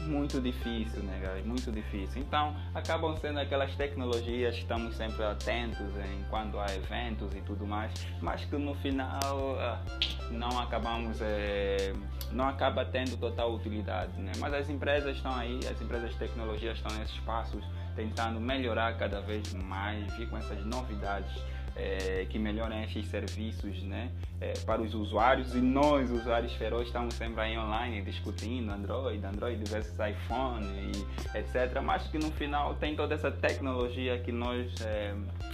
Muito 0.08 0.40
difícil, 0.40 1.04
né, 1.04 1.20
galera? 1.22 1.44
Muito 1.44 1.72
difícil. 1.72 2.22
Então, 2.22 2.56
acabam 2.74 3.16
sendo 3.18 3.40
aquelas 3.40 3.76
tecnologias 3.76 4.56
estamos 4.56 4.96
sempre 4.96 5.24
atentos 5.24 5.88
em 5.98 6.24
quando 6.30 6.60
há 6.60 6.66
eventos 6.74 7.34
e 7.36 7.42
tudo 7.42 7.66
mais, 7.66 7.92
mas 8.22 8.44
que 8.46 8.56
no 8.58 8.74
final 8.76 9.58
ah, 9.60 9.84
não 10.32 10.60
acabamos, 10.60 11.20
é, 11.22 11.94
não 12.32 12.48
acaba 12.48 12.86
tendo 12.86 13.18
total 13.18 13.54
utilidade, 13.54 14.20
né? 14.20 14.32
Mas 14.40 14.54
as 14.54 14.70
empresas 14.70 15.16
estão 15.16 15.36
aí, 15.36 15.60
as 15.70 15.82
empresas 15.82 16.12
de 16.12 16.18
tecnologia 16.18 16.72
estão 16.72 16.96
nesses 16.98 17.20
passos, 17.20 17.64
tentando 17.96 18.40
melhorar 18.40 18.98
cada 18.98 19.22
vez 19.22 19.54
mais, 19.54 20.12
vir 20.16 20.30
com 20.30 20.38
essas 20.38 20.66
novidades 20.66 21.32
é, 21.78 22.26
que 22.30 22.40
melhorem 22.40 22.84
esses 22.84 23.06
serviços 23.08 23.82
né, 23.84 24.12
é, 24.42 24.54
para 24.66 24.82
os 24.82 24.94
usuários 24.94 25.54
e 25.54 25.60
nós, 25.60 26.10
usuários 26.10 26.54
ferozes, 26.54 26.88
estamos 26.88 27.14
sempre 27.14 27.42
aí 27.42 27.58
online 27.58 28.02
discutindo 28.02 28.72
Android, 28.72 29.24
Android 29.26 29.64
versus 29.70 29.94
iPhone 30.00 30.66
e 30.66 31.38
etc. 31.38 31.82
Mas 31.84 32.08
que 32.08 32.18
no 32.18 32.32
final 32.32 32.76
tem 32.76 32.96
toda 32.96 33.14
essa 33.14 33.32
tecnologia 33.32 34.20
que 34.20 34.32
nós 34.32 34.74
é, 34.82 35.14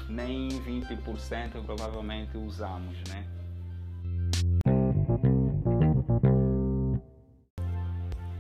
nem 0.09 0.47
20% 0.49 1.63
provavelmente 1.65 2.37
usamos. 2.37 2.97
Né? 3.09 3.25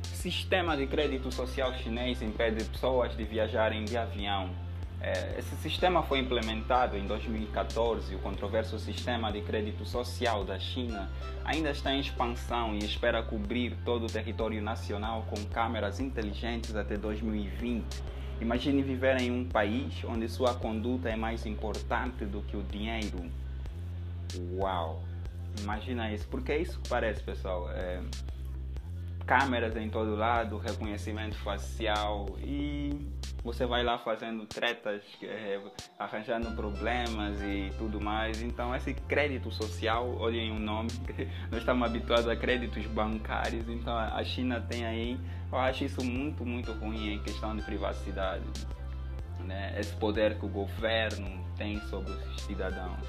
Sistema 0.03 0.77
de 0.77 0.87
crédito 0.87 1.29
social 1.33 1.73
chinês 1.73 2.21
impede 2.21 2.63
pessoas 2.63 3.15
de 3.17 3.25
viajarem 3.25 3.83
de 3.83 3.97
avião 3.97 4.49
é, 4.49 4.62
esse 5.37 5.55
sistema 5.57 6.01
foi 6.01 6.19
implementado 6.19 6.97
em 6.97 7.05
2014. 7.05 8.15
O 8.15 8.19
controverso 8.19 8.79
sistema 8.79 9.31
de 9.31 9.41
crédito 9.41 9.85
social 9.85 10.45
da 10.45 10.57
China 10.57 11.09
ainda 11.43 11.71
está 11.71 11.93
em 11.93 11.99
expansão 11.99 12.73
e 12.73 12.79
espera 12.79 13.21
cobrir 13.21 13.75
todo 13.83 14.05
o 14.05 14.07
território 14.07 14.61
nacional 14.61 15.25
com 15.29 15.43
câmeras 15.45 15.99
inteligentes 15.99 16.75
até 16.75 16.97
2020. 16.97 17.83
Imagine 18.39 18.81
viver 18.81 19.21
em 19.21 19.29
um 19.29 19.45
país 19.45 19.93
onde 20.05 20.27
sua 20.29 20.53
conduta 20.53 21.09
é 21.09 21.15
mais 21.15 21.45
importante 21.45 22.25
do 22.25 22.41
que 22.41 22.55
o 22.55 22.63
dinheiro. 22.63 23.29
Uau! 24.53 25.03
Imagina 25.61 26.11
isso. 26.11 26.27
Porque 26.29 26.51
é 26.51 26.59
isso 26.59 26.79
que 26.79 26.89
parece, 26.89 27.21
pessoal. 27.21 27.69
É, 27.71 28.01
câmeras 29.25 29.75
em 29.75 29.89
todo 29.89 30.15
lado, 30.15 30.57
reconhecimento 30.57 31.35
facial 31.37 32.27
e 32.39 33.07
você 33.43 33.65
vai 33.65 33.83
lá 33.83 33.97
fazendo 33.97 34.45
tretas, 34.45 35.03
é, 35.21 35.59
arranjando 35.99 36.51
problemas 36.51 37.41
e 37.41 37.71
tudo 37.77 37.99
mais. 37.99 38.41
Então, 38.41 38.73
esse 38.73 38.93
crédito 38.93 39.51
social, 39.51 40.15
olhem 40.17 40.51
o 40.51 40.59
nome, 40.59 40.89
nós 41.51 41.59
estamos 41.59 41.85
habituados 41.85 42.27
a 42.27 42.35
créditos 42.35 42.85
bancários, 42.87 43.67
então 43.67 43.97
a 43.97 44.23
China 44.23 44.61
tem 44.61 44.85
aí, 44.85 45.19
eu 45.51 45.57
acho 45.57 45.83
isso 45.83 46.03
muito, 46.03 46.45
muito 46.45 46.71
ruim 46.73 47.15
em 47.15 47.19
questão 47.19 47.55
de 47.55 47.61
privacidade. 47.63 48.45
Né? 49.39 49.75
Esse 49.77 49.93
poder 49.97 50.39
que 50.39 50.45
o 50.45 50.49
governo 50.49 51.43
tem 51.57 51.81
sobre 51.81 52.13
os 52.13 52.41
cidadãos. 52.43 53.05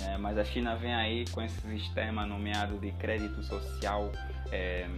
Né? 0.00 0.16
Mas 0.18 0.38
a 0.38 0.44
China 0.44 0.74
vem 0.76 0.94
aí 0.94 1.26
com 1.30 1.42
esse 1.42 1.60
sistema 1.60 2.24
nomeado 2.24 2.78
de 2.78 2.92
crédito 2.92 3.42
social. 3.42 4.10
É, 4.50 4.88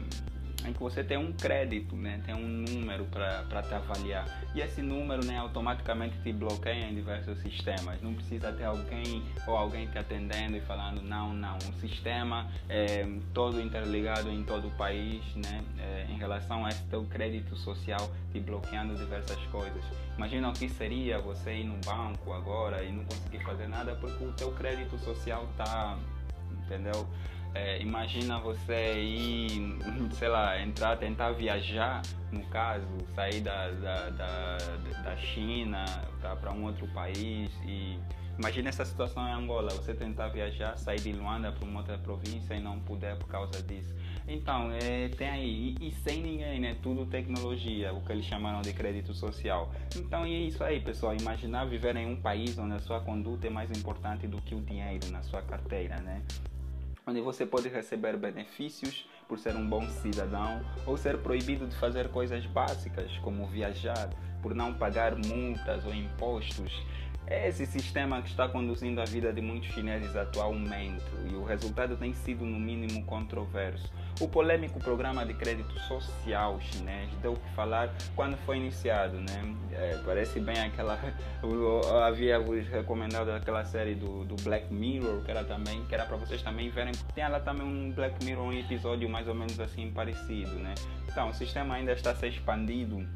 porque 0.63 0.79
você 0.79 1.03
tem 1.03 1.17
um 1.17 1.33
crédito, 1.33 1.97
né? 1.97 2.21
tem 2.25 2.35
um 2.35 2.47
número 2.47 3.05
para 3.07 3.63
te 3.63 3.75
avaliar. 3.75 4.27
E 4.55 4.61
esse 4.61 4.83
número 4.83 5.25
né, 5.25 5.39
automaticamente 5.39 6.17
te 6.23 6.33
bloqueia 6.33 6.89
em 6.89 6.95
diversos 6.95 7.39
sistemas. 7.41 8.01
Não 8.03 8.15
precisa 8.15 8.53
ter 8.53 8.65
alguém 8.65 9.23
ou 9.47 9.57
alguém 9.57 9.87
te 9.87 9.99
atendendo 9.99 10.57
e 10.57 10.61
falando 10.61 11.03
não, 11.03 11.33
não. 11.33 11.57
O 11.59 11.73
sistema 11.81 12.51
é 12.69 13.07
todo 13.33 13.61
interligado 13.61 14.31
em 14.31 14.43
todo 14.45 14.69
o 14.69 14.71
país 14.73 15.23
né? 15.37 15.65
É, 15.79 16.07
em 16.11 16.17
relação 16.17 16.65
a 16.65 16.69
esse 16.69 16.83
teu 16.85 17.05
crédito 17.05 17.57
social 17.57 18.11
te 18.33 18.41
bloqueando 18.41 18.95
diversas 18.95 19.39
coisas. 19.47 19.83
Imagina 20.17 20.49
o 20.49 20.53
que 20.53 20.69
seria 20.69 21.21
você 21.21 21.55
ir 21.55 21.65
no 21.65 21.77
banco 21.85 22.33
agora 22.33 22.83
e 22.83 22.93
não 22.93 23.05
conseguir 23.05 23.43
fazer 23.45 23.69
nada 23.69 23.95
porque 23.97 24.25
o 24.25 24.33
teu 24.33 24.53
crédito 24.53 24.99
social 24.99 25.47
está, 25.53 25.97
entendeu? 26.65 27.07
É, 27.55 27.81
imagina 27.81 28.39
você 28.39 29.01
ir, 29.01 29.79
sei 30.13 30.29
lá, 30.29 30.61
entrar, 30.61 30.97
tentar 30.97 31.33
viajar, 31.33 32.03
no 32.31 32.45
caso, 32.47 32.87
sair 33.15 33.41
da, 33.41 33.71
da, 33.71 34.11
da, 34.11 34.57
da 35.03 35.17
China 35.17 35.85
para 36.41 36.53
um 36.53 36.65
outro 36.65 36.87
país 36.89 37.51
e 37.65 37.99
imagina 38.39 38.69
essa 38.69 38.85
situação 38.85 39.27
em 39.27 39.33
Angola, 39.33 39.71
você 39.71 39.95
tentar 39.95 40.29
viajar, 40.29 40.77
sair 40.77 41.01
de 41.01 41.13
Luanda 41.13 41.51
para 41.51 41.67
uma 41.67 41.81
outra 41.81 41.99
província 41.99 42.55
e 42.55 42.61
não 42.61 42.79
puder 42.81 43.17
por 43.17 43.29
causa 43.29 43.63
disso. 43.63 43.95
Então, 44.29 44.71
é, 44.71 45.09
tem 45.09 45.29
aí, 45.29 45.75
e, 45.81 45.89
e, 45.89 45.91
sem 45.91 46.23
ninguém, 46.23 46.61
né? 46.61 46.77
Tudo 46.83 47.07
tecnologia, 47.07 47.95
o 47.95 48.03
que 48.03 48.13
eles 48.13 48.27
chamaram 48.27 48.61
de 48.61 48.75
crédito 48.75 49.15
social. 49.15 49.73
Então, 49.97 50.25
é 50.25 50.29
isso 50.29 50.63
aí, 50.63 50.81
pessoal. 50.81 51.17
Imaginar 51.17 51.65
viver 51.65 51.97
em 51.97 52.07
um 52.07 52.17
país 52.21 52.59
onde 52.59 52.75
a 52.75 52.79
sua 52.79 53.01
conduta 53.01 53.47
é 53.47 53.51
mais 53.51 53.71
importante 53.71 54.27
do 54.27 54.37
que 54.43 54.55
o 54.55 54.61
dinheiro 54.61 55.11
na 55.11 55.23
sua 55.23 55.41
carteira, 55.41 55.97
né? 56.03 56.23
Onde 57.09 57.23
você 57.23 57.47
pode 57.47 57.71
receber 57.71 58.19
benefícios 58.19 59.09
por 59.27 59.39
ser 59.39 59.57
um 59.57 59.67
bom 59.67 59.89
cidadão 59.89 60.61
ou 60.85 60.95
ser 60.97 61.19
proibido 61.19 61.67
de 61.67 61.75
fazer 61.77 62.11
coisas 62.11 62.45
básicas 62.45 63.11
como 63.19 63.47
viajar, 63.47 64.11
por 64.43 64.55
não 64.55 64.75
pagar 64.75 65.17
multas 65.17 65.87
ou 65.87 65.95
impostos 65.95 66.71
é 67.31 67.49
esse 67.49 67.67
sistema 67.67 68.23
que 68.23 68.31
está 68.31 68.49
conduzindo 68.49 69.01
a 69.01 69.05
vida 69.05 69.33
de 69.33 69.43
muitos 69.43 69.69
chineses 69.71 70.17
atualmente 70.17 71.05
e 71.31 71.35
o 71.35 71.45
resultado 71.45 71.95
tem 71.97 72.15
sido, 72.15 72.45
no 72.45 72.59
mínimo, 72.59 73.05
controverso. 73.05 73.93
O 74.21 74.27
polêmico 74.27 74.81
programa 74.81 75.25
de 75.25 75.35
crédito 75.35 75.79
social 75.81 76.59
chinês 76.61 77.11
deu 77.23 77.35
o 77.35 77.37
que 77.37 77.51
falar 77.55 77.95
quando 78.17 78.37
foi 78.39 78.57
iniciado, 78.57 79.19
né? 79.21 79.55
É, 79.73 80.01
parece 80.05 80.41
bem 80.41 80.59
aquela. 80.59 80.99
Eu 81.43 82.03
havia 82.03 82.41
vos 82.41 82.67
recomendado 82.67 83.31
aquela 83.31 83.65
série 83.65 83.95
do, 83.95 84.25
do 84.25 84.35
Black 84.43 84.73
Mirror, 84.73 85.23
que 85.23 85.31
era 85.31 85.45
também, 85.45 85.85
que 85.85 85.95
era 85.95 86.05
para 86.05 86.17
vocês 86.17 86.43
também 86.43 86.71
verem. 86.71 86.93
Tem 87.15 87.29
lá 87.29 87.39
também 87.39 87.65
um 87.65 87.93
Black 87.93 88.25
Mirror, 88.25 88.47
um 88.47 88.53
episódio 88.53 89.09
mais 89.09 89.29
ou 89.29 89.35
menos 89.35 89.61
assim 89.61 89.91
parecido, 89.91 90.57
né? 90.57 90.75
Então, 91.07 91.29
o 91.29 91.35
sistema 91.35 91.75
ainda 91.75 91.93
está 91.93 92.11
a 92.11 92.15
ser 92.17 92.29
expandido 92.29 93.07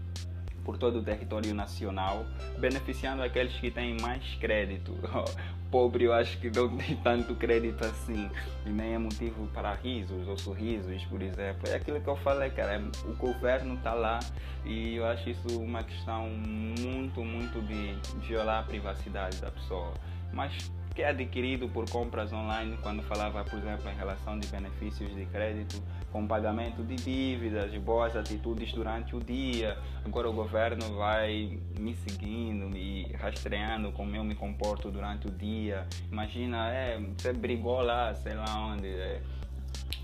por 0.65 0.79
todo 0.79 0.99
o 1.01 1.03
território 1.03 1.55
nacional, 1.55 2.25
beneficiando 2.59 3.23
aqueles 3.23 3.53
que 3.55 3.71
têm 3.71 3.97
mais 4.01 4.23
crédito. 4.41 4.95
Pobre, 5.71 6.05
eu 6.05 6.13
acho 6.13 6.39
que 6.39 6.51
não 6.51 6.69
tem 6.77 6.97
tanto 6.97 7.35
crédito 7.35 7.83
assim, 7.83 8.31
e 8.67 8.69
nem 8.69 8.95
é 8.95 8.99
motivo 8.99 9.47
para 9.55 9.73
risos 9.75 10.29
ou 10.29 10.37
sorrisos, 10.37 11.03
por 11.07 11.23
exemplo. 11.23 11.69
É 11.69 11.77
aquilo 11.77 12.01
que 12.01 12.09
eu 12.09 12.17
falei, 12.17 12.51
cara, 12.51 12.75
é, 12.75 13.09
o 13.09 13.15
governo 13.17 13.75
está 13.75 13.95
lá 13.95 14.21
e 14.65 14.97
eu 14.97 15.07
acho 15.07 15.31
isso 15.31 15.59
uma 15.59 15.83
questão 15.83 16.29
muito, 16.29 17.25
muito 17.25 17.61
de 17.63 17.97
violar 18.27 18.61
a 18.61 18.63
privacidade 18.65 19.41
da 19.41 19.51
pessoa. 19.51 19.95
Mas 20.33 20.71
que 20.95 21.03
é 21.03 21.09
adquirido 21.09 21.69
por 21.69 21.89
compras 21.89 22.33
online, 22.33 22.79
quando 22.83 23.03
falava, 23.03 23.43
por 23.45 23.59
exemplo, 23.59 23.91
em 23.91 23.95
relação 23.95 24.39
de 24.39 24.47
benefícios 24.49 25.15
de 25.15 25.25
crédito, 25.27 25.83
com 26.11 26.27
pagamento 26.27 26.83
de 26.83 26.97
dívidas, 26.97 27.75
boas 27.79 28.15
atitudes 28.15 28.73
durante 28.73 29.17
o 29.17 29.21
dia. 29.21 29.79
Agora 30.05 30.29
o 30.29 30.33
governo 30.33 30.97
vai 30.97 31.59
me 31.79 31.95
seguindo, 31.95 32.69
me 32.69 33.11
rastreando 33.15 33.91
como 33.93 34.15
eu 34.15 34.23
me 34.23 34.35
comporto 34.35 34.91
durante 34.91 35.27
o 35.27 35.31
dia. 35.31 35.87
Imagina, 36.11 36.69
é, 36.69 37.01
você 37.01 37.33
brigou 37.33 37.81
lá, 37.81 38.15
sei 38.15 38.35
lá 38.35 38.59
onde. 38.59 38.89
É, 38.89 39.23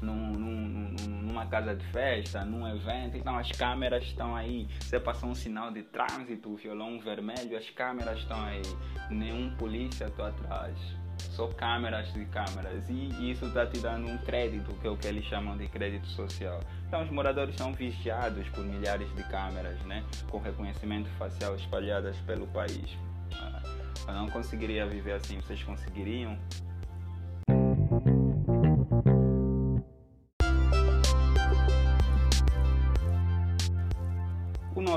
num, 0.02 0.32
num, 0.32 0.94
numa 1.22 1.46
casa 1.46 1.74
de 1.74 1.84
festa, 1.86 2.44
num 2.44 2.66
evento, 2.68 3.16
então 3.16 3.36
as 3.36 3.50
câmeras 3.52 4.04
estão 4.04 4.34
aí. 4.34 4.68
Você 4.80 4.98
passou 4.98 5.30
um 5.30 5.34
sinal 5.34 5.70
de 5.70 5.82
trânsito, 5.82 6.54
violão 6.56 6.98
vermelho, 7.00 7.56
as 7.56 7.68
câmeras 7.70 8.18
estão 8.18 8.40
aí. 8.44 8.62
Nenhum 9.10 9.50
polícia 9.56 10.06
está 10.06 10.28
atrás. 10.28 10.76
Só 11.18 11.48
câmeras 11.48 12.12
de 12.12 12.24
câmeras. 12.26 12.88
E 12.88 13.30
isso 13.30 13.46
está 13.46 13.66
te 13.66 13.80
dando 13.80 14.08
um 14.08 14.18
crédito, 14.18 14.72
que 14.74 14.86
é 14.86 14.90
o 14.90 14.96
que 14.96 15.06
eles 15.08 15.24
chamam 15.24 15.56
de 15.56 15.68
crédito 15.68 16.06
social. 16.06 16.60
Então 16.86 17.02
os 17.02 17.10
moradores 17.10 17.56
são 17.56 17.72
vigiados 17.72 18.48
por 18.50 18.64
milhares 18.64 19.12
de 19.14 19.22
câmeras, 19.24 19.80
né? 19.84 20.04
Com 20.30 20.38
reconhecimento 20.38 21.08
facial 21.10 21.54
espalhadas 21.56 22.16
pelo 22.18 22.46
país. 22.48 22.96
Ah, 23.34 23.62
eu 24.08 24.14
não 24.14 24.28
conseguiria 24.28 24.86
viver 24.86 25.12
assim. 25.12 25.40
Vocês 25.40 25.62
conseguiriam? 25.62 26.38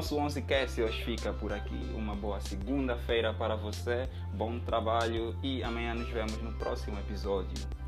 Nosso 0.02 0.18
11 0.18 0.42
Cast 0.42 0.82
hoje 0.82 1.04
fica 1.04 1.32
por 1.32 1.54
aqui. 1.54 1.80
Uma 1.94 2.16
boa 2.16 2.42
segunda-feira 2.42 3.32
para 3.36 3.56
você, 3.56 4.10
bom 4.34 4.58
trabalho 4.58 5.36
e 5.44 5.62
amanhã 5.62 5.94
nos 5.94 6.10
vemos 6.10 6.42
no 6.42 6.52
próximo 6.54 6.98
episódio. 6.98 7.81